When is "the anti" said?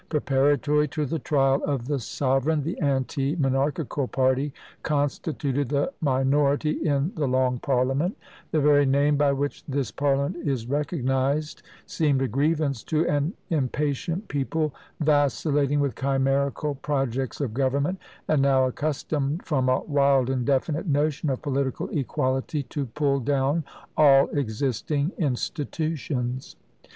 2.63-3.35